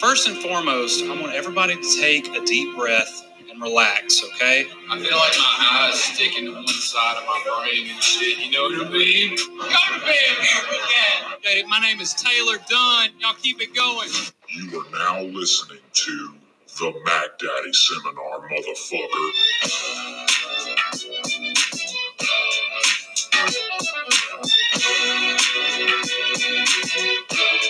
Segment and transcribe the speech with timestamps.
[0.00, 4.66] First and foremost, I want everybody to take a deep breath and relax, okay?
[4.88, 8.38] I feel like my eyes sticking to one side of my brain and shit.
[8.38, 9.36] You know what I mean?
[9.36, 11.38] Go to bed here with.
[11.38, 13.10] Okay, my name is Taylor Dunn.
[13.18, 14.08] Y'all keep it going.
[14.48, 16.34] You are now listening to
[16.78, 19.30] the Mac Daddy Seminar, motherfucker.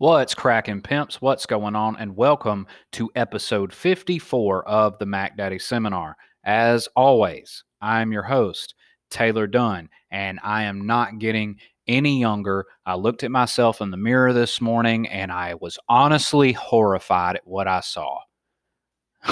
[0.02, 1.22] What's cracking, pimps?
[1.22, 1.94] What's going on?
[1.94, 6.16] And welcome to episode 54 of the Mac Daddy Seminar.
[6.42, 8.74] As always, I'm your host,
[9.10, 12.66] Taylor Dunn, and I am not getting any younger.
[12.84, 17.46] I looked at myself in the mirror this morning and I was honestly horrified at
[17.46, 18.18] what I saw.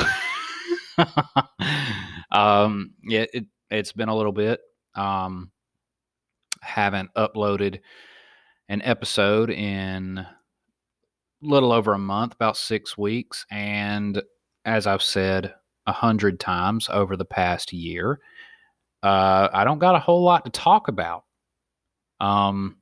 [2.30, 4.60] um, yeah, it, it's been a little bit.
[4.94, 5.50] Um,
[6.60, 7.80] haven't uploaded
[8.68, 10.24] an episode in
[11.42, 13.46] little over a month, about six weeks.
[13.50, 14.22] And
[14.64, 15.54] as I've said
[15.86, 18.20] a hundred times over the past year,
[19.02, 21.24] uh, I don't got a whole lot to talk about.
[22.20, 22.76] Um,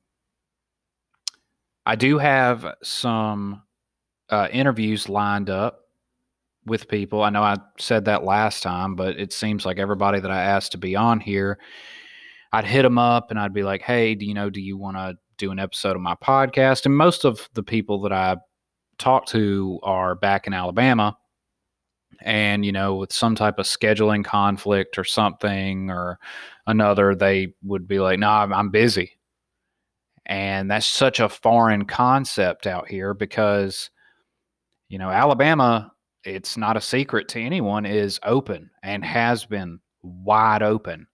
[1.86, 3.62] I do have some
[4.28, 5.80] uh, interviews lined up
[6.66, 7.22] with people.
[7.22, 10.72] I know I said that last time, but it seems like everybody that I asked
[10.72, 11.58] to be on here,
[12.52, 14.50] I'd hit them up and I'd be like, "Hey, do you know?
[14.50, 18.02] Do you want to do an episode of my podcast?" And most of the people
[18.02, 18.36] that I
[18.98, 21.16] talked to are back in Alabama
[22.22, 26.18] and you know with some type of scheduling conflict or something or
[26.66, 29.12] another they would be like no nah, i'm busy.
[30.26, 33.90] And that's such a foreign concept out here because
[34.88, 35.92] you know alabama
[36.24, 41.06] it's not a secret to anyone is open and has been wide open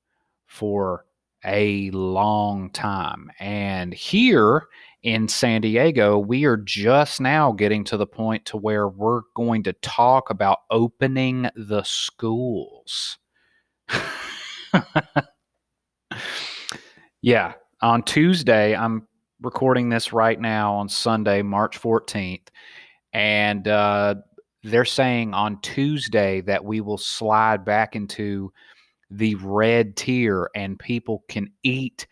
[0.46, 1.04] for
[1.44, 3.30] a long time.
[3.38, 4.68] And here
[5.04, 9.62] in San Diego, we are just now getting to the point to where we're going
[9.64, 13.18] to talk about opening the schools.
[17.20, 19.06] yeah, on Tuesday, I'm
[19.42, 22.48] recording this right now on Sunday, March 14th,
[23.12, 24.14] and uh,
[24.62, 28.50] they're saying on Tuesday that we will slide back into
[29.10, 32.06] the red tier and people can eat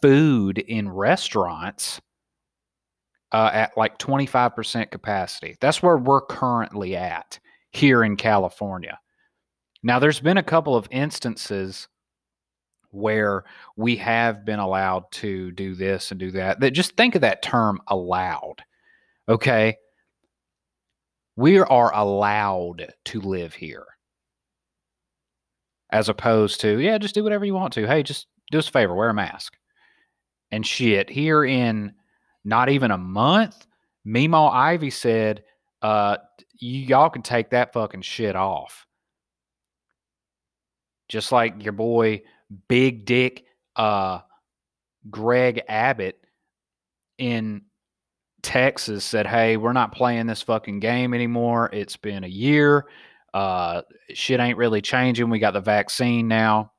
[0.00, 2.00] food in restaurants
[3.32, 5.56] uh, at like 25% capacity.
[5.60, 7.38] That's where we're currently at
[7.70, 8.98] here in California.
[9.82, 11.88] Now, there's been a couple of instances
[12.90, 13.44] where
[13.76, 16.60] we have been allowed to do this and do that.
[16.60, 18.56] That just think of that term allowed.
[19.28, 19.76] Okay.
[21.36, 23.86] We are allowed to live here.
[25.90, 27.86] As opposed to, yeah, just do whatever you want to.
[27.86, 29.56] Hey, just do us a favor, wear a mask.
[30.50, 31.94] And shit, here in
[32.44, 33.66] not even a month,
[34.06, 35.44] Mimo Ivey said,
[35.80, 36.16] uh,
[36.58, 38.86] y'all can take that fucking shit off.
[41.08, 42.22] Just like your boy
[42.68, 43.44] Big Dick
[43.76, 44.20] uh,
[45.10, 46.18] Greg Abbott
[47.18, 47.62] in
[48.42, 51.70] Texas said, Hey, we're not playing this fucking game anymore.
[51.72, 52.86] It's been a year.
[53.34, 53.82] Uh,
[54.12, 55.30] shit ain't really changing.
[55.30, 56.72] We got the vaccine now.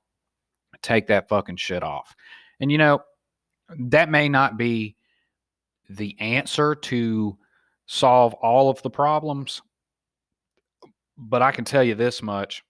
[0.81, 2.15] Take that fucking shit off.
[2.59, 3.01] And you know,
[3.77, 4.95] that may not be
[5.89, 7.37] the answer to
[7.85, 9.61] solve all of the problems.
[11.17, 12.63] But I can tell you this much.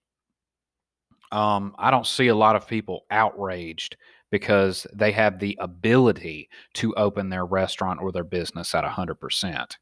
[1.32, 3.96] Um, I don't see a lot of people outraged
[4.30, 9.76] because they have the ability to open their restaurant or their business at 100%.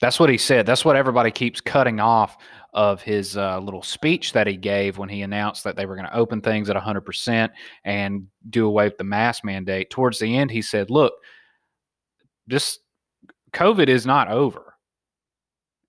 [0.00, 0.64] That's what he said.
[0.64, 2.38] That's what everybody keeps cutting off
[2.72, 6.08] of his uh, little speech that he gave when he announced that they were going
[6.08, 7.50] to open things at 100%
[7.84, 9.90] and do away with the mask mandate.
[9.90, 11.12] Towards the end, he said, Look,
[12.46, 12.78] this
[13.52, 14.74] COVID is not over.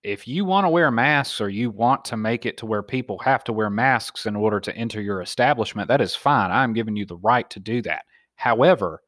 [0.04, 3.20] If you want to wear masks or you want to make it to where people
[3.20, 6.50] have to wear masks in order to enter your establishment, that is fine.
[6.50, 8.04] I'm giving you the right to do that.
[8.36, 9.04] However,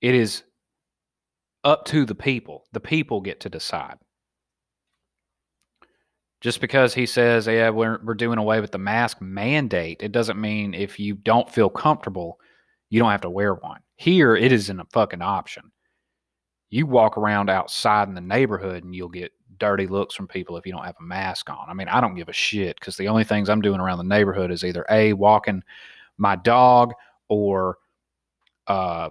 [0.00, 0.42] it is
[1.64, 2.64] up to the people.
[2.72, 3.98] The people get to decide.
[6.40, 10.40] Just because he says, yeah, we're, we're doing away with the mask mandate, it doesn't
[10.40, 12.40] mean if you don't feel comfortable,
[12.90, 13.80] you don't have to wear one.
[13.94, 15.70] Here, it isn't a fucking option.
[16.70, 20.66] You walk around outside in the neighborhood and you'll get dirty looks from people if
[20.66, 21.68] you don't have a mask on.
[21.68, 24.04] I mean, I don't give a shit because the only things I'm doing around the
[24.04, 25.62] neighborhood is either A, walking
[26.18, 26.92] my dog
[27.28, 27.78] or
[28.66, 29.10] uh,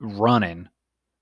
[0.00, 0.68] running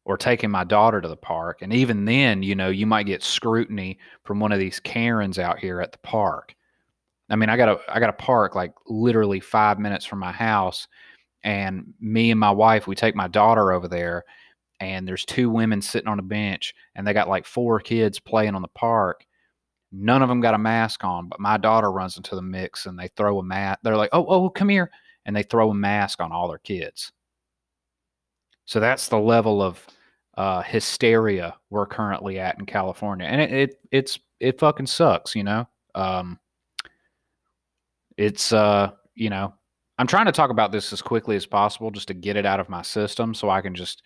[0.05, 1.63] or taking my daughter to the park.
[1.63, 5.59] And even then, you know, you might get scrutiny from one of these Karens out
[5.59, 6.55] here at the park.
[7.31, 10.33] I mean, I got a I got a park like literally five minutes from my
[10.33, 10.87] house,
[11.43, 14.25] and me and my wife we take my daughter over there,
[14.81, 18.55] and there's two women sitting on a bench, and they got like four kids playing
[18.55, 19.25] on the park.
[19.93, 22.99] None of them got a mask on, but my daughter runs into the mix, and
[22.99, 23.79] they throw a mat.
[23.83, 24.91] They're like, "Oh, oh, come here!"
[25.27, 27.13] and they throw a mask on all their kids.
[28.67, 29.85] So that's the level of
[30.37, 35.45] uh, hysteria we're currently at in California, and it, it it's it fucking sucks, you
[35.45, 35.69] know.
[35.95, 36.39] Um,
[38.17, 39.55] it's uh, you know,
[39.99, 42.61] I'm trying to talk about this as quickly as possible just to get it out
[42.61, 44.03] of my system, so I can just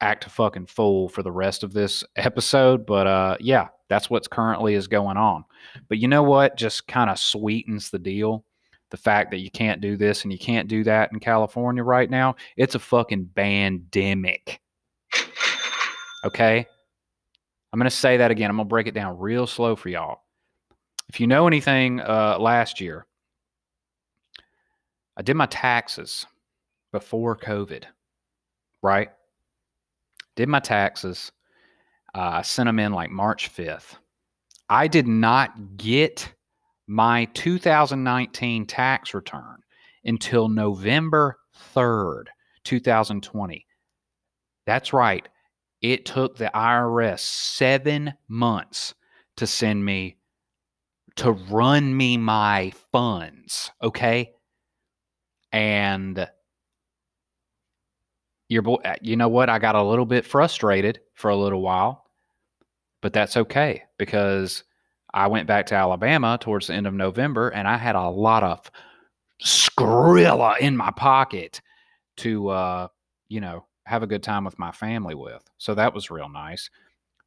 [0.00, 2.86] act a fucking fool for the rest of this episode.
[2.86, 5.44] But uh, yeah, that's what's currently is going on.
[5.88, 6.56] But you know what?
[6.56, 8.44] Just kind of sweetens the deal
[8.90, 12.10] the fact that you can't do this and you can't do that in California right
[12.10, 14.60] now, it's a fucking pandemic.
[16.24, 16.66] Okay?
[17.72, 18.50] I'm going to say that again.
[18.50, 20.22] I'm going to break it down real slow for y'all.
[21.08, 23.06] If you know anything uh, last year,
[25.16, 26.26] I did my taxes
[26.92, 27.84] before COVID,
[28.82, 29.10] right?
[30.36, 31.32] Did my taxes.
[32.14, 33.96] Uh, I sent them in like March 5th.
[34.68, 36.32] I did not get
[36.90, 39.58] my 2019 tax return
[40.04, 41.38] until November
[41.76, 42.24] 3rd,
[42.64, 43.64] 2020.
[44.66, 45.28] That's right.
[45.80, 48.94] It took the IRS seven months
[49.36, 50.16] to send me,
[51.14, 53.70] to run me my funds.
[53.80, 54.32] Okay.
[55.52, 56.28] And
[58.48, 59.48] your boy, uh, you know what?
[59.48, 62.10] I got a little bit frustrated for a little while,
[63.00, 64.64] but that's okay because
[65.12, 68.42] I went back to Alabama towards the end of November and I had a lot
[68.42, 68.70] of
[69.42, 71.60] Skrilla in my pocket
[72.18, 72.88] to, uh,
[73.28, 75.42] you know, have a good time with my family with.
[75.58, 76.70] So that was real nice.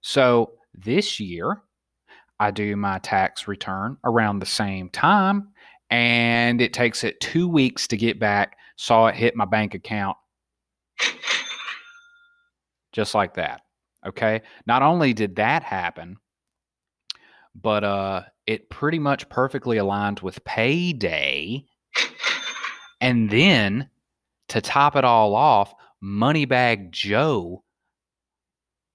[0.01, 1.61] So this year,
[2.39, 5.49] I do my tax return around the same time,
[5.89, 8.57] and it takes it two weeks to get back.
[8.75, 10.17] Saw it hit my bank account
[12.91, 13.61] just like that.
[14.05, 14.41] Okay.
[14.65, 16.17] Not only did that happen,
[17.55, 21.63] but uh, it pretty much perfectly aligned with payday.
[23.01, 23.89] And then
[24.49, 25.73] to top it all off,
[26.03, 27.63] Moneybag Joe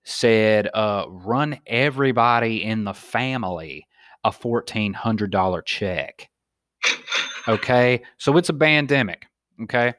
[0.05, 3.87] said, uh, run everybody in the family
[4.25, 6.28] a $1,400 check.
[7.46, 8.02] Okay.
[8.19, 9.26] So it's a pandemic.
[9.62, 9.94] Okay.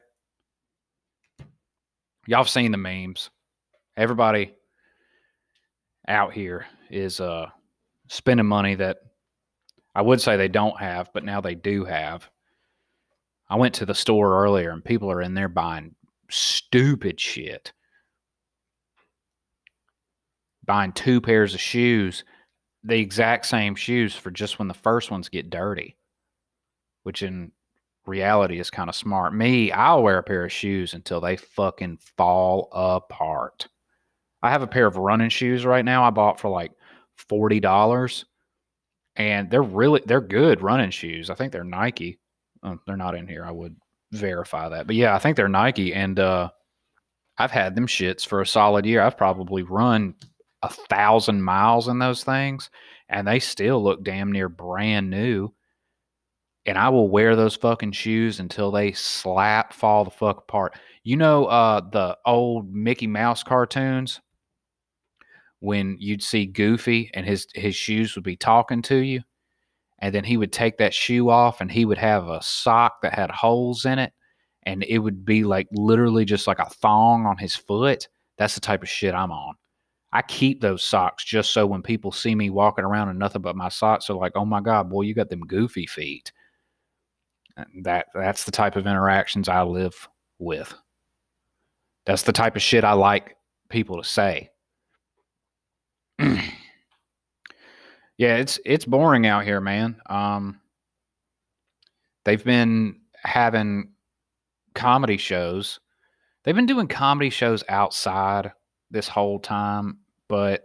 [2.26, 3.30] Y'all seen the memes.
[3.96, 4.54] Everybody
[6.06, 7.46] out here is uh
[8.10, 8.98] spending money that
[9.94, 12.28] I would say they don't have, but now they do have.
[13.48, 15.94] I went to the store earlier and people are in there buying
[16.28, 17.72] stupid shit.
[20.64, 22.24] Buying two pairs of shoes,
[22.82, 25.96] the exact same shoes for just when the first ones get dirty,
[27.04, 27.52] which in
[28.06, 29.34] reality is kind of smart.
[29.34, 33.68] Me, I'll wear a pair of shoes until they fucking fall apart.
[34.42, 36.72] I have a pair of running shoes right now I bought for like
[37.28, 38.24] forty dollars,
[39.16, 41.30] and they're really they're good running shoes.
[41.30, 42.18] I think they're Nike.
[42.62, 43.44] Oh, they're not in here.
[43.44, 43.76] I would
[44.12, 46.50] verify that, but yeah, I think they're Nike, and uh,
[47.38, 49.00] I've had them shits for a solid year.
[49.00, 50.14] I've probably run
[50.62, 52.70] a thousand miles in those things,
[53.08, 55.50] and they still look damn near brand new.
[56.66, 60.74] And I will wear those fucking shoes until they slap fall the fuck apart.
[61.02, 64.20] You know uh, the old Mickey Mouse cartoons
[65.60, 69.22] when you'd see Goofy and his his shoes would be talking to you,
[70.00, 73.14] and then he would take that shoe off and he would have a sock that
[73.14, 74.12] had holes in it,
[74.64, 78.08] and it would be like literally just like a thong on his foot.
[78.38, 79.54] That's the type of shit I'm on.
[80.12, 83.54] I keep those socks just so when people see me walking around and nothing but
[83.54, 86.32] my socks, they're like, "Oh my god, boy, you got them goofy feet."
[87.56, 90.74] Uh, that that's the type of interactions I live with.
[92.06, 93.36] That's the type of shit I like
[93.68, 94.50] people to say.
[98.18, 100.00] yeah, it's it's boring out here, man.
[100.06, 100.60] Um,
[102.24, 103.92] they've been having
[104.74, 105.80] comedy shows.
[106.44, 108.52] They've been doing comedy shows outside
[108.90, 109.98] this whole time,
[110.28, 110.64] but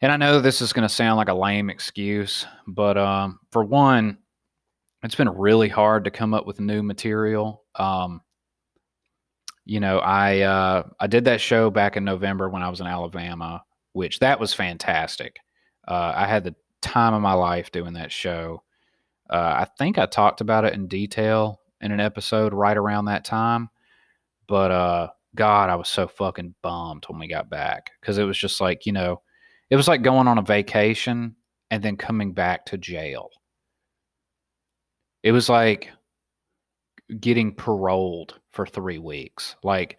[0.00, 3.64] and I know this is going to sound like a lame excuse, but um, for
[3.64, 4.18] one,
[5.02, 7.64] it's been really hard to come up with new material.
[7.74, 8.20] Um,
[9.64, 12.86] you know, I uh, I did that show back in November when I was in
[12.86, 13.64] Alabama,
[13.96, 15.38] which that was fantastic.
[15.88, 18.62] Uh, I had the time of my life doing that show.
[19.30, 23.24] Uh, I think I talked about it in detail in an episode right around that
[23.24, 23.70] time,
[24.48, 28.36] but uh, God, I was so fucking bummed when we got back because it was
[28.36, 29.22] just like you know,
[29.70, 31.34] it was like going on a vacation
[31.70, 33.30] and then coming back to jail.
[35.22, 35.90] It was like
[37.18, 39.56] getting paroled for three weeks.
[39.64, 39.96] Like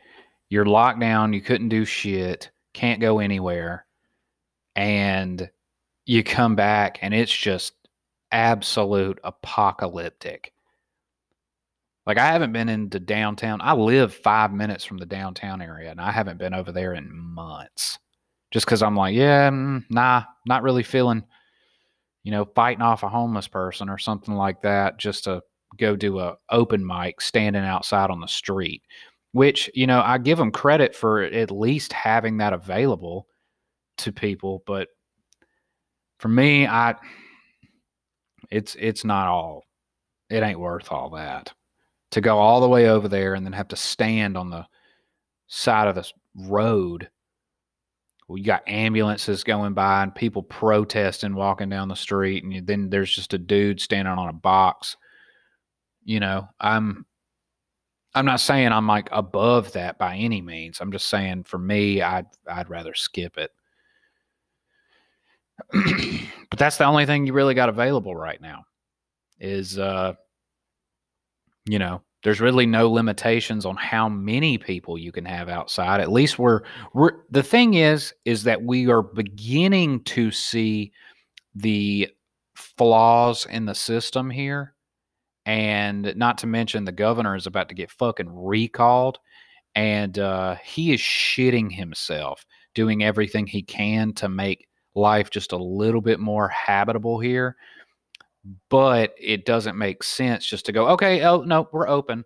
[0.50, 3.87] you're locked down, you couldn't do shit, can't go anywhere,
[4.78, 5.50] and
[6.06, 7.74] you come back and it's just
[8.32, 10.54] absolute apocalyptic.
[12.06, 13.60] Like I haven't been into downtown.
[13.62, 17.10] I live five minutes from the downtown area, and I haven't been over there in
[17.12, 18.00] months.
[18.52, 21.22] Just because I'm like, yeah, mm, nah, not really feeling,
[22.24, 25.42] you know, fighting off a homeless person or something like that, just to
[25.78, 28.84] go do a open mic standing outside on the street.
[29.34, 33.28] Which you know, I give them credit for at least having that available
[33.98, 34.90] to people, but
[36.20, 36.96] for me, I
[38.50, 39.64] it's it's not all.
[40.30, 41.54] It ain't worth all that
[42.12, 44.66] to go all the way over there and then have to stand on the
[45.48, 47.10] side of the road.
[48.28, 52.62] Well, you got ambulances going by and people protesting walking down the street, and you,
[52.62, 54.98] then there's just a dude standing on a box.
[56.04, 57.06] You know, I'm
[58.14, 60.82] I'm not saying I'm like above that by any means.
[60.82, 63.52] I'm just saying for me, I'd I'd rather skip it.
[66.50, 68.64] but that's the only thing you really got available right now
[69.40, 70.14] is uh
[71.68, 76.02] you know, there's really no limitations on how many people you can have outside.
[76.02, 76.62] At least we're
[76.94, 80.92] we're the thing is is that we are beginning to see
[81.56, 82.10] the
[82.56, 84.74] flaws in the system here.
[85.46, 89.20] And not to mention the governor is about to get fucking recalled.
[89.76, 94.68] And uh, he is shitting himself, doing everything he can to make
[94.98, 97.56] life just a little bit more habitable here
[98.70, 102.24] but it doesn't make sense just to go, okay, oh no, we're open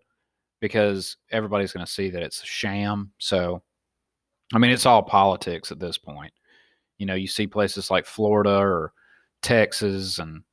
[0.59, 3.11] because everybody's going to see that it's a sham.
[3.17, 3.61] So,
[4.53, 6.33] I mean, it's all politics at this point.
[6.97, 8.93] You know, you see places like Florida or
[9.41, 10.43] Texas, and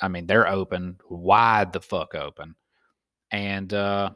[0.00, 2.54] I mean, they're open, wide the fuck open.
[3.32, 4.10] And uh,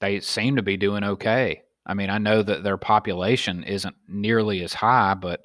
[0.00, 1.62] they seem to be doing okay.
[1.84, 5.44] I mean, I know that their population isn't nearly as high, but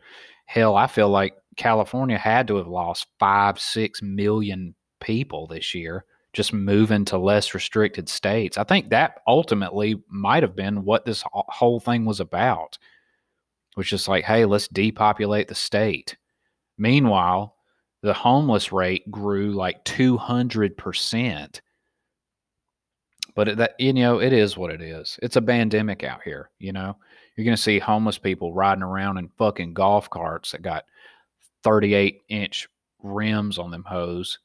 [0.51, 6.03] hell, I feel like California had to have lost five, six million people this year
[6.33, 8.57] just moving to less restricted states.
[8.57, 12.77] I think that ultimately might have been what this whole thing was about,
[13.75, 16.17] which is like, hey, let's depopulate the state.
[16.77, 17.55] Meanwhile,
[18.01, 21.61] the homeless rate grew like 200%.
[23.35, 25.17] But that, you know, it is what it is.
[25.23, 26.97] It's a pandemic out here, you know.
[27.35, 30.85] You're going to see homeless people riding around in fucking golf carts that got
[31.63, 32.67] 38 inch
[33.01, 34.39] rims on them hose.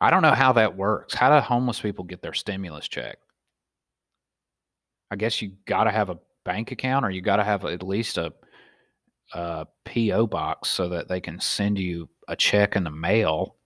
[0.00, 1.14] I don't know how that works.
[1.14, 3.18] How do homeless people get their stimulus check?
[5.10, 7.82] I guess you got to have a bank account or you got to have at
[7.82, 8.32] least a,
[9.32, 13.56] a PO box so that they can send you a check in the mail.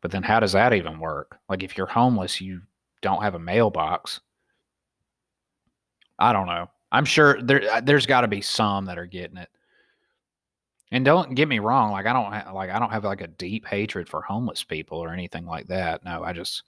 [0.00, 1.38] But then how does that even work?
[1.48, 2.62] Like if you're homeless, you
[3.02, 4.20] don't have a mailbox.
[6.18, 6.68] I don't know.
[6.90, 9.48] I'm sure there uh, there's got to be some that are getting it.
[10.90, 13.26] And don't get me wrong, like I don't ha- like I don't have like a
[13.26, 16.04] deep hatred for homeless people or anything like that.
[16.04, 16.62] No, I just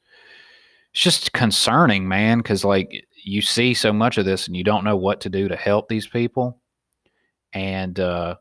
[0.93, 4.85] it's just concerning, man, because like you see so much of this and you don't
[4.85, 6.61] know what to do to help these people,
[7.55, 8.37] and uh,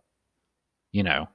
[0.92, 1.30] you know,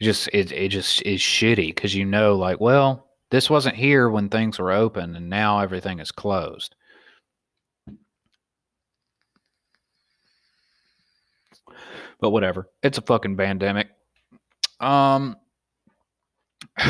[0.00, 4.28] just it it just is shitty because you know, like, well, this wasn't here when
[4.28, 6.74] things were open and now everything is closed.
[12.20, 12.68] But whatever.
[12.82, 13.88] It's a fucking pandemic.
[14.80, 15.36] Um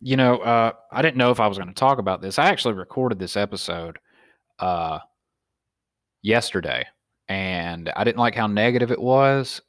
[0.00, 2.38] you know, uh I didn't know if I was going to talk about this.
[2.38, 3.98] I actually recorded this episode
[4.58, 4.98] uh
[6.22, 6.86] yesterday
[7.28, 9.60] and I didn't like how negative it was,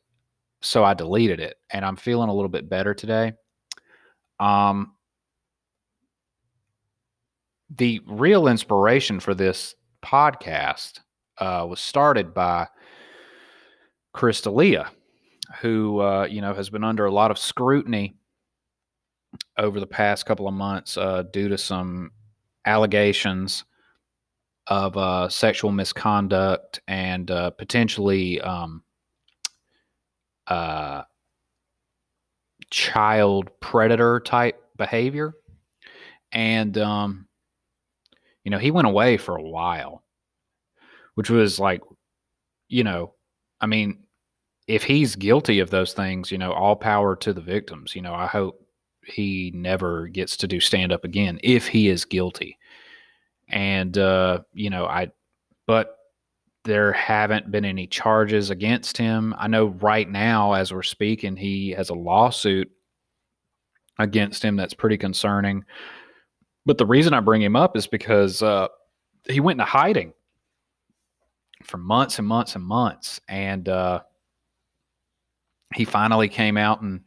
[0.62, 3.34] so I deleted it and I'm feeling a little bit better today.
[4.39, 4.94] Um
[7.77, 11.00] the real inspiration for this podcast
[11.38, 12.68] uh, was started by
[14.13, 14.91] Chris D'Elia,
[15.62, 18.15] who uh, you know has been under a lot of scrutiny
[19.58, 22.12] over the past couple of months uh, due to some
[22.65, 23.63] allegations
[24.68, 28.84] of uh, sexual misconduct and uh, potentially um,
[30.51, 31.03] uh,
[32.70, 35.34] child predator type behavior,
[36.31, 37.27] and um,
[38.43, 40.03] you know, he went away for a while,
[41.15, 41.81] which was like,
[42.67, 43.13] you know,
[43.60, 44.03] I mean,
[44.67, 47.96] if he's guilty of those things, you know, all power to the victims.
[47.96, 48.65] You know, I hope
[49.05, 52.58] he never gets to do stand up again if he is guilty.
[53.50, 55.12] And, uh, you know, I,
[55.67, 55.98] but
[56.63, 59.34] there haven't been any charges against him.
[59.38, 62.72] I know right now, as we're speaking, he has a lawsuit
[63.98, 65.65] against him that's pretty concerning.
[66.65, 68.68] But the reason I bring him up is because uh,
[69.27, 70.13] he went into hiding
[71.63, 74.01] for months and months and months, and uh,
[75.74, 77.01] he finally came out and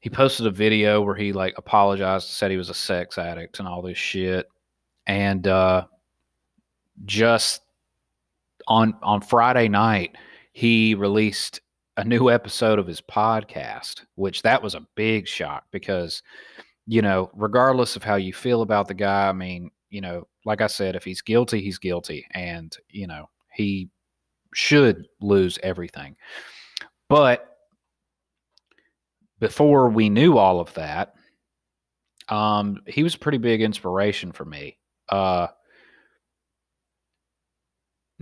[0.00, 3.68] he posted a video where he like apologized, said he was a sex addict and
[3.68, 4.46] all this shit,
[5.06, 5.86] and uh,
[7.04, 7.62] just
[8.68, 10.16] on on Friday night
[10.52, 11.60] he released
[11.96, 16.22] a new episode of his podcast, which that was a big shock because
[16.86, 20.60] you know, regardless of how you feel about the guy, I mean, you know, like
[20.60, 22.26] I said, if he's guilty, he's guilty.
[22.32, 23.88] And, you know, he
[24.52, 26.16] should lose everything.
[27.08, 27.48] But
[29.40, 31.14] before we knew all of that,
[32.28, 34.78] um, he was a pretty big inspiration for me.
[35.08, 35.48] Uh,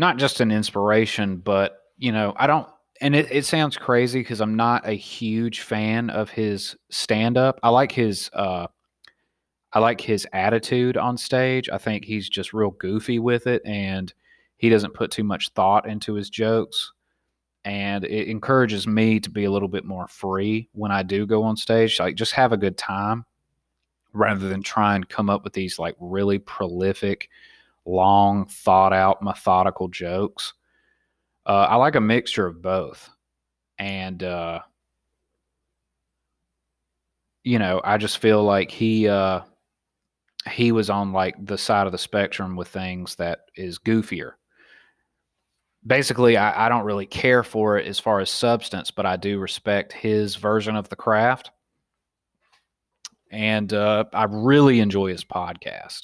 [0.03, 2.69] not just an inspiration, but, you know, I don't,
[3.01, 7.61] and it, it sounds crazy because I'm not a huge fan of his stand up.
[7.63, 8.67] I like his uh
[9.73, 11.71] I like his attitude on stage.
[11.71, 14.13] I think he's just real goofy with it and
[14.59, 16.93] he doesn't put too much thought into his jokes.
[17.65, 21.43] And it encourages me to be a little bit more free when I do go
[21.45, 21.99] on stage.
[21.99, 23.25] Like just have a good time
[24.13, 27.31] rather than try and come up with these like really prolific,
[27.85, 30.55] long, thought out, methodical jokes.
[31.45, 33.09] Uh, I like a mixture of both.
[33.79, 34.61] And, uh,
[37.43, 39.41] you know, I just feel like he, uh,
[40.51, 44.33] he was on like the side of the spectrum with things that is goofier.
[45.85, 49.41] Basically, I, I don't really care for it as far as substance, but I do
[49.41, 51.51] respect his version of the craft.
[53.33, 56.03] And uh, I really enjoy his podcast.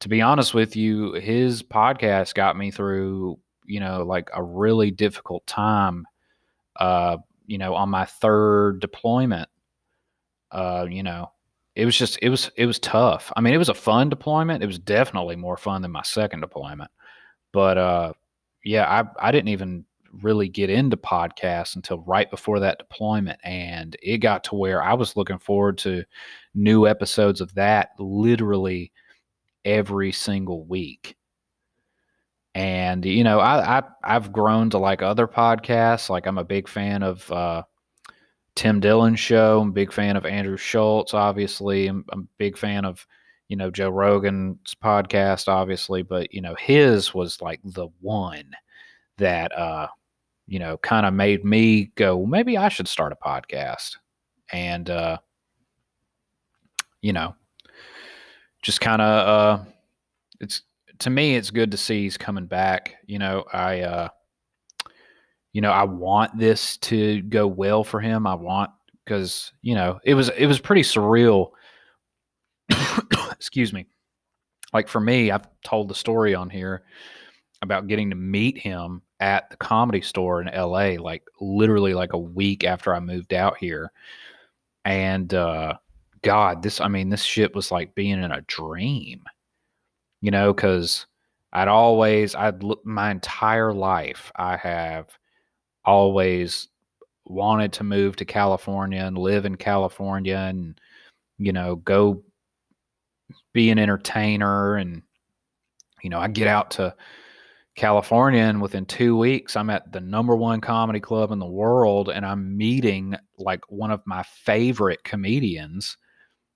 [0.00, 3.38] To be honest with you, his podcast got me through
[3.68, 6.06] you know, like a really difficult time,
[6.80, 9.48] uh, you know, on my third deployment.
[10.50, 11.30] Uh, you know,
[11.76, 13.30] it was just it was it was tough.
[13.36, 14.64] I mean, it was a fun deployment.
[14.64, 16.90] It was definitely more fun than my second deployment.
[17.52, 18.12] But uh,
[18.64, 19.84] yeah, I I didn't even
[20.22, 24.94] really get into podcasts until right before that deployment and it got to where I
[24.94, 26.02] was looking forward to
[26.54, 28.90] new episodes of that literally
[29.64, 31.16] every single week
[32.54, 36.68] and you know I, I have grown to like other podcasts like i'm a big
[36.68, 37.62] fan of uh,
[38.54, 41.14] tim dillon's show i'm a big fan of andrew Schulz.
[41.14, 43.06] obviously I'm, I'm, a big fan of
[43.48, 48.50] you know joe rogan's podcast obviously but you know his was like the one
[49.18, 49.86] that uh
[50.48, 53.96] you know kind of made me go well, maybe i should start a podcast
[54.52, 55.18] and uh
[57.02, 57.34] you know
[58.62, 59.64] just kind of uh
[60.40, 60.62] it's
[61.00, 62.96] to me, it's good to see he's coming back.
[63.06, 64.08] You know, I, uh,
[65.52, 68.26] you know, I want this to go well for him.
[68.26, 68.70] I want
[69.04, 71.52] because you know it was it was pretty surreal.
[73.32, 73.86] Excuse me.
[74.72, 76.82] Like for me, I've told the story on here
[77.62, 82.18] about getting to meet him at the comedy store in LA, like literally like a
[82.18, 83.90] week after I moved out here.
[84.84, 85.74] And uh
[86.28, 89.22] God, this I mean, this shit was like being in a dream
[90.20, 91.06] you know, because
[91.52, 95.06] I'd always, I'd look my entire life, I have
[95.84, 96.68] always
[97.24, 100.80] wanted to move to California and live in California and,
[101.38, 102.22] you know, go
[103.52, 104.76] be an entertainer.
[104.76, 105.02] And,
[106.02, 106.94] you know, I get out to
[107.76, 112.08] California and within two weeks, I'm at the number one comedy club in the world
[112.08, 115.96] and I'm meeting like one of my favorite comedians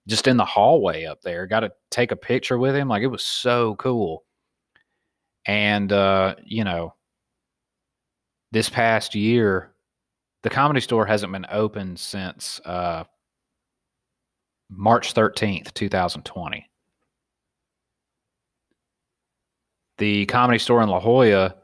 [0.09, 1.47] just in the hallway up there.
[1.47, 2.88] Got to take a picture with him.
[2.88, 4.25] Like it was so cool.
[5.47, 6.95] And uh, you know,
[8.53, 9.75] this past year,
[10.43, 13.05] the comedy store hasn't been open since uh,
[14.71, 16.69] March 13th, 2020.
[19.99, 21.55] The comedy store in La Jolla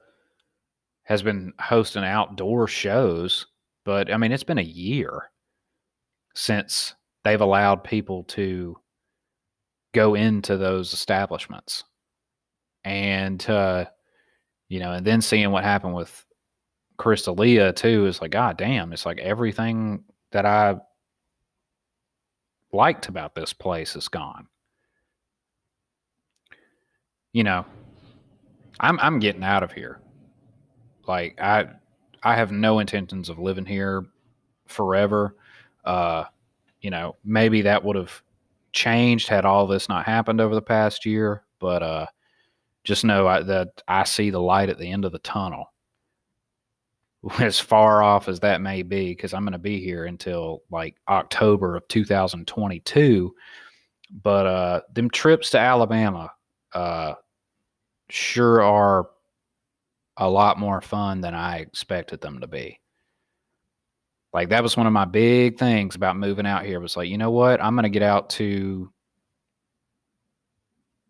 [1.05, 3.47] has been hosting outdoor shows,
[3.85, 5.31] but I mean, it's been a year
[6.35, 8.77] since they've allowed people to
[9.95, 11.85] go into those establishments
[12.85, 13.85] and uh,
[14.69, 16.25] you know and then seeing what happened with
[16.97, 20.77] Chris D'Elia too is like god damn it's like everything that i
[22.73, 24.47] liked about this place is gone.
[27.33, 27.65] You know
[28.81, 30.01] i'm i'm getting out of here.
[31.07, 31.67] Like i
[32.23, 34.07] i have no intentions of living here
[34.67, 35.37] forever.
[35.85, 36.25] Uh
[36.81, 38.23] you know, maybe that would have
[38.73, 41.45] changed had all this not happened over the past year.
[41.59, 42.07] But uh,
[42.85, 45.73] just know I, that I see the light at the end of the tunnel.
[47.41, 50.95] As far off as that may be, because I'm going to be here until like
[51.09, 53.35] October of 2022.
[54.23, 56.31] But uh, them trips to Alabama
[56.73, 57.15] uh,
[58.09, 59.11] sure are
[60.17, 62.81] a lot more fun than I expected them to be.
[64.33, 67.19] Like that was one of my big things about moving out here was like, you
[67.19, 67.63] know what?
[67.63, 68.93] I'm going to get out to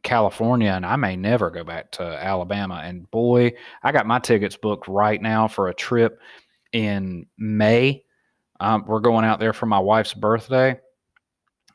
[0.03, 2.81] California and I may never go back to Alabama.
[2.85, 3.53] And boy,
[3.83, 6.21] I got my tickets booked right now for a trip
[6.73, 8.05] in May.
[8.61, 10.79] Um, we're going out there for my wife's birthday.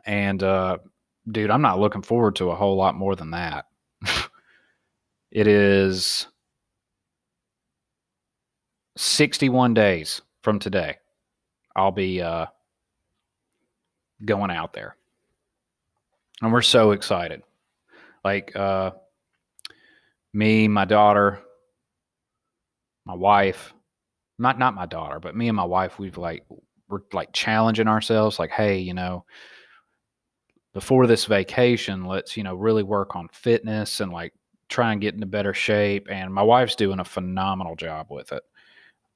[0.06, 0.78] And, uh,
[1.30, 3.66] dude, I'm not looking forward to a whole lot more than that.
[5.32, 6.28] it is
[8.98, 10.98] 61 days from today.
[11.76, 12.48] I'll be uh,
[14.24, 14.96] going out there.
[16.42, 17.42] And we're so excited.
[18.24, 18.92] Like uh,
[20.34, 21.40] me, my daughter,
[23.06, 23.74] my wife,
[24.40, 26.46] not not my daughter, but me and my wife, we've like
[26.90, 29.26] we're like challenging ourselves, like, hey, you know,
[30.74, 34.34] before this vacation, let's, you know, really work on fitness and like
[34.70, 36.08] try and get into better shape.
[36.10, 38.44] And my wife's doing a phenomenal job with it.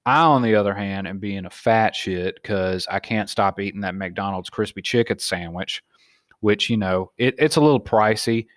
[0.07, 3.81] I, on the other hand, am being a fat shit because I can't stop eating
[3.81, 5.83] that McDonald's crispy chicken sandwich,
[6.39, 8.47] which, you know, it, it's a little pricey.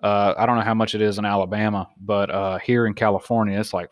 [0.00, 3.58] Uh, I don't know how much it is in Alabama, but uh, here in California,
[3.58, 3.90] it's like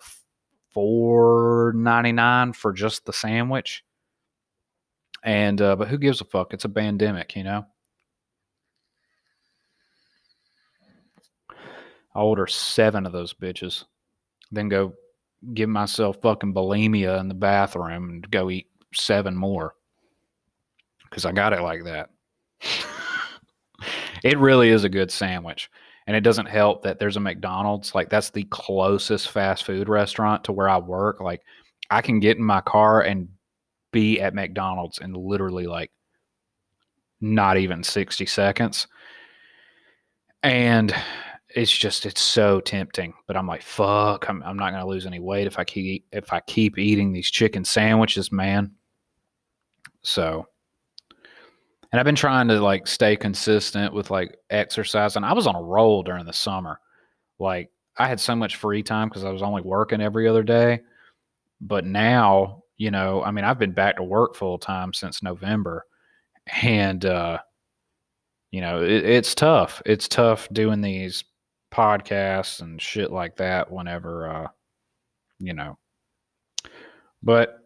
[0.70, 3.82] four ninety nine for just the sandwich.
[5.24, 6.54] And uh, but who gives a fuck?
[6.54, 7.66] It's a pandemic, you know.
[12.14, 13.86] I'll order seven of those bitches,
[14.52, 14.94] then go
[15.54, 19.74] give myself fucking bulimia in the bathroom and go eat seven more
[21.04, 22.10] because I got it like that.
[24.24, 25.70] it really is a good sandwich.
[26.06, 27.94] And it doesn't help that there's a McDonald's.
[27.94, 31.20] Like, that's the closest fast food restaurant to where I work.
[31.20, 31.42] Like,
[31.90, 33.28] I can get in my car and
[33.92, 35.92] be at McDonald's in literally like
[37.20, 38.88] not even 60 seconds.
[40.42, 40.94] And
[41.54, 45.06] it's just it's so tempting but i'm like fuck i'm, I'm not going to lose
[45.06, 48.72] any weight if i keep if i keep eating these chicken sandwiches man.
[50.02, 50.46] So
[51.90, 55.56] and i've been trying to like stay consistent with like exercise and i was on
[55.56, 56.80] a roll during the summer.
[57.38, 60.80] Like i had so much free time because i was only working every other day
[61.60, 65.84] but now you know i mean i've been back to work full time since november
[66.62, 67.38] and uh
[68.52, 69.82] you know it, it's tough.
[69.84, 71.24] It's tough doing these
[71.72, 74.48] podcasts and shit like that whenever uh
[75.38, 75.78] you know.
[77.22, 77.58] But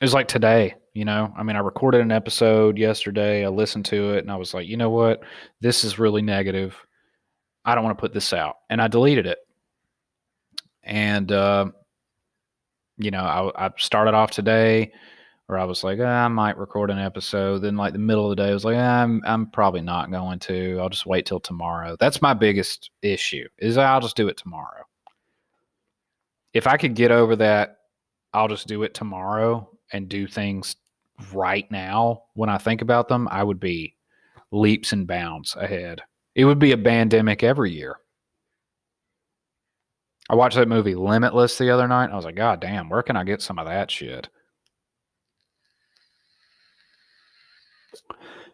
[0.00, 1.32] it's like today you know?
[1.36, 4.66] I mean i recorded an episode yesterday i listened to it and i was like
[4.66, 5.22] you know what?
[5.60, 6.76] This is really negative.
[7.64, 8.56] I don't want to put this out.
[8.70, 9.38] And i deleted it.
[10.82, 11.66] And uh
[12.98, 13.22] you know
[13.56, 14.92] I, I started off today
[15.52, 17.58] where I was like, ah, I might record an episode.
[17.58, 20.10] Then, like the middle of the day, I was like, ah, I'm I'm probably not
[20.10, 20.78] going to.
[20.80, 21.94] I'll just wait till tomorrow.
[22.00, 23.46] That's my biggest issue.
[23.58, 24.82] Is I'll just do it tomorrow.
[26.54, 27.80] If I could get over that,
[28.32, 30.76] I'll just do it tomorrow and do things
[31.34, 32.22] right now.
[32.32, 33.94] When I think about them, I would be
[34.52, 36.00] leaps and bounds ahead.
[36.34, 37.96] It would be a pandemic every year.
[40.30, 42.10] I watched that movie Limitless the other night.
[42.10, 44.30] I was like, God damn, where can I get some of that shit?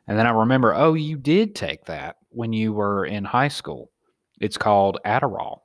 [0.08, 3.90] And then I remember, oh, you did take that when you were in high school.
[4.40, 5.60] It's called Adderall.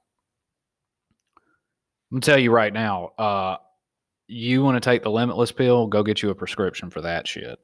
[2.11, 3.55] I'm tell you right now, uh,
[4.27, 7.57] you want to take the limitless pill, go get you a prescription for that shit.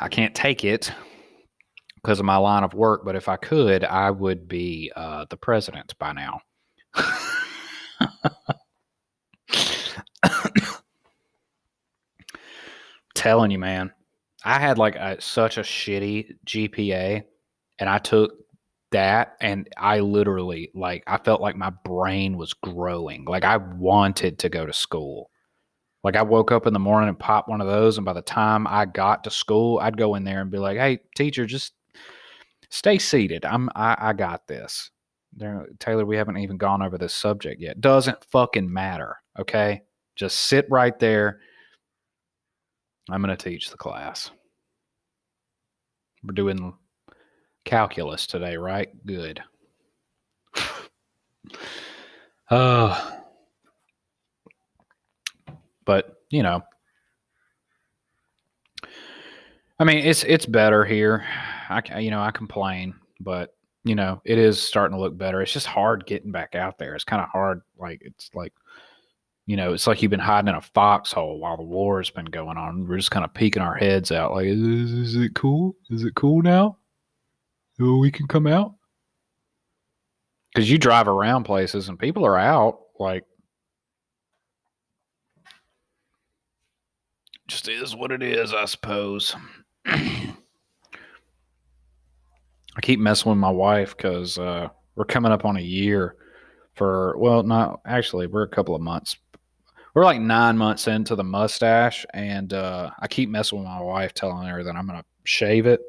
[0.00, 0.92] I can't take it
[1.96, 5.36] because of my line of work, but if I could, I would be uh, the
[5.36, 6.40] president by now.
[13.22, 13.92] telling you, man,
[14.44, 17.22] I had like a, such a shitty GPA,
[17.78, 18.32] and I took
[18.90, 23.24] that, and I literally like I felt like my brain was growing.
[23.24, 25.30] Like I wanted to go to school.
[26.02, 28.22] Like I woke up in the morning and popped one of those, and by the
[28.22, 31.74] time I got to school, I'd go in there and be like, "Hey, teacher, just
[32.70, 33.44] stay seated.
[33.44, 34.90] I'm I, I got this."
[35.34, 37.80] There, Taylor, we haven't even gone over this subject yet.
[37.80, 39.16] Doesn't fucking matter.
[39.38, 39.82] Okay,
[40.16, 41.38] just sit right there
[43.10, 44.30] I'm going to teach the class.
[46.22, 46.74] We're doing
[47.64, 48.90] calculus today, right?
[49.04, 49.42] Good.
[52.50, 53.10] uh,
[55.84, 56.62] but, you know,
[59.82, 61.24] I mean, it's it's better here.
[61.68, 65.42] I you know, I complain, but you know, it is starting to look better.
[65.42, 66.94] It's just hard getting back out there.
[66.94, 67.62] It's kind of hard.
[67.76, 68.52] Like it's like,
[69.52, 72.24] you know, it's like you've been hiding in a foxhole while the war has been
[72.24, 72.88] going on.
[72.88, 74.32] We're just kind of peeking our heads out.
[74.32, 75.76] Like, is, is it cool?
[75.90, 76.78] Is it cool now?
[77.78, 78.72] Oh, we can come out.
[80.54, 82.78] Because you drive around places and people are out.
[82.98, 83.24] Like,
[87.46, 89.36] just is what it is, I suppose.
[89.84, 90.34] I
[92.80, 96.16] keep messing with my wife because uh, we're coming up on a year
[96.74, 99.18] for, well, not actually, we're a couple of months.
[99.94, 104.14] We're like nine months into the mustache, and uh, I keep messing with my wife,
[104.14, 105.82] telling her that I'm to shave it,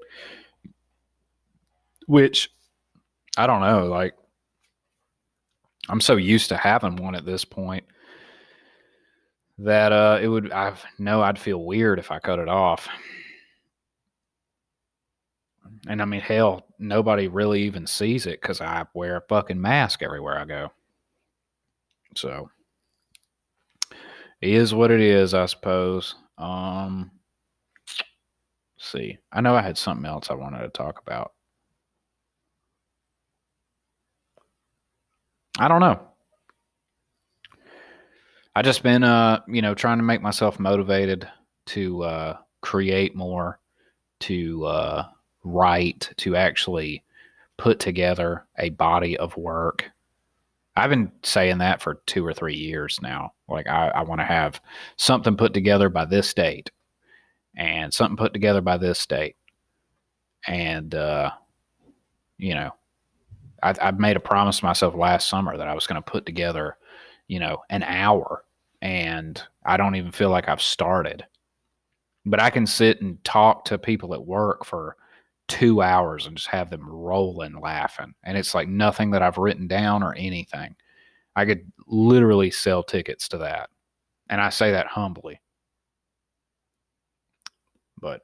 [2.07, 2.49] which
[3.37, 3.85] I don't know.
[3.85, 4.13] Like,
[5.89, 7.85] I'm so used to having one at this point
[9.59, 12.87] that uh it would I know I'd feel weird if I cut it off.
[15.87, 20.01] And I mean, hell, nobody really even sees it because I wear a fucking mask
[20.01, 20.71] everywhere I go.
[22.15, 22.49] So
[24.43, 26.15] is what it is, I suppose.
[26.38, 27.12] Um
[28.77, 29.17] see.
[29.32, 31.34] I know I had something else I wanted to talk about.
[35.60, 35.99] I don't know.
[38.56, 41.27] I just been uh, you know, trying to make myself motivated
[41.67, 43.60] to uh create more,
[44.21, 45.06] to uh
[45.43, 47.03] write, to actually
[47.58, 49.91] put together a body of work.
[50.75, 53.33] I've been saying that for two or three years now.
[53.47, 54.59] Like I, I want to have
[54.97, 56.71] something put together by this date
[57.55, 59.36] and something put together by this date.
[60.47, 61.31] And uh,
[62.38, 62.71] you know,
[63.62, 66.25] I, I made a promise to myself last summer that I was going to put
[66.25, 66.77] together,
[67.27, 68.43] you know, an hour,
[68.81, 71.25] and I don't even feel like I've started.
[72.25, 74.97] But I can sit and talk to people at work for
[75.53, 79.67] two hours and just have them rolling laughing, and it's like nothing that I've written
[79.67, 80.75] down or anything.
[81.35, 83.69] I could literally sell tickets to that,
[84.29, 85.39] and I say that humbly.
[87.99, 88.21] But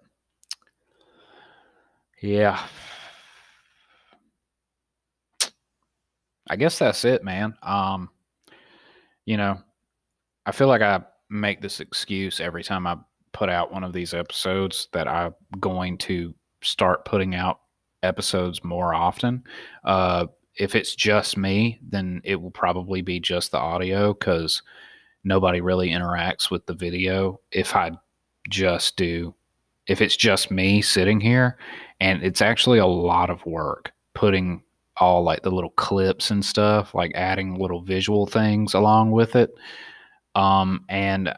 [2.22, 2.60] yeah,
[6.50, 7.54] I guess that's it, man.
[7.62, 8.10] Um,
[9.26, 9.60] you know,
[10.48, 12.98] I feel like I make this excuse every time I
[13.34, 17.60] put out one of these episodes that I'm going to start putting out
[18.04, 19.44] episodes more often.
[19.84, 24.62] Uh, if it's just me, then it will probably be just the audio because
[25.24, 27.40] nobody really interacts with the video.
[27.52, 27.92] If I
[28.50, 29.34] just do,
[29.88, 31.58] if it's just me sitting here,
[32.00, 34.64] and it's actually a lot of work putting
[34.98, 39.54] all like the little clips and stuff, like adding little visual things along with it.
[40.36, 41.34] Um, and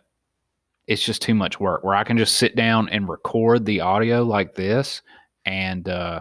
[0.92, 4.24] it's just too much work where I can just sit down and record the audio
[4.24, 5.02] like this
[5.46, 6.20] and uh,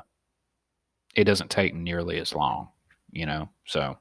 [1.17, 2.69] it doesn't take nearly as long,
[3.11, 3.49] you know.
[3.65, 3.99] So,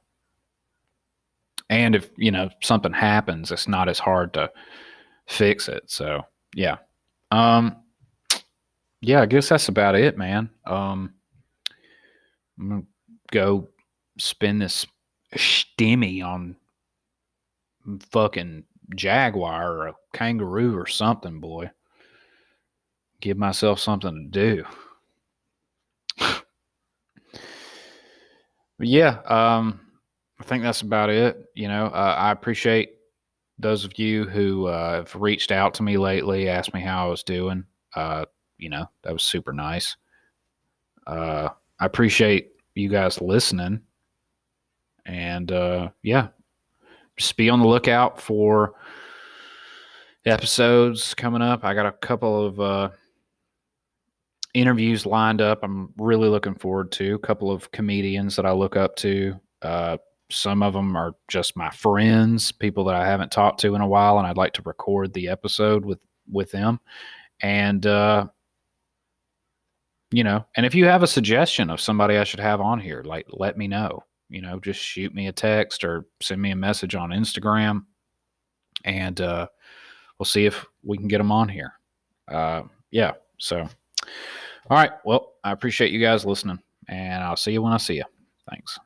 [1.71, 4.51] and if you know something happens, it's not as hard to
[5.27, 5.86] fix it.
[5.88, 6.21] So,
[6.53, 6.77] yeah,
[7.32, 7.77] um,
[9.01, 10.51] yeah, I guess that's about it, man.
[10.67, 11.15] Um,
[12.60, 12.84] I'm gonna
[13.32, 13.69] go
[14.19, 14.86] spend this
[15.36, 16.58] stimmy on
[18.12, 21.69] fucking jaguar or a kangaroo or something, boy.
[23.21, 24.65] Give myself something to do.
[28.80, 29.82] Yeah, um,
[30.39, 31.45] I think that's about it.
[31.54, 32.91] You know, uh, I appreciate
[33.58, 37.10] those of you who uh, have reached out to me lately, asked me how I
[37.10, 37.65] was doing.
[37.93, 38.25] Uh,
[38.58, 39.97] you know, that was super nice.
[41.06, 41.49] Uh,
[41.80, 43.82] I appreciate you guys listening.
[45.06, 46.30] And uh, yeah,
[47.19, 48.75] just be on the lookout for
[50.25, 51.65] episodes coming up.
[51.65, 52.89] I got a couple of uh,
[54.53, 55.60] interviews lined up.
[55.62, 59.36] I'm really looking forward to a couple of comedians that I look up to.
[59.62, 59.97] Uh,
[60.32, 63.88] some of them are just my friends, people that I haven't talked to in a
[63.88, 65.99] while, and I'd like to record the episode with
[66.32, 66.79] with them.
[67.41, 68.27] And uh,
[70.12, 73.03] you know, and if you have a suggestion of somebody I should have on here,
[73.03, 74.03] like let me know.
[74.30, 77.82] You know, just shoot me a text or send me a message on Instagram,
[78.86, 79.48] and uh,
[80.18, 81.74] we'll see if we can get them on here.
[82.28, 83.13] Uh, yeah.
[83.38, 83.70] So, all
[84.70, 84.92] right.
[85.04, 88.06] Well, I appreciate you guys listening, and I'll see you when I see you.
[88.50, 88.80] Thanks.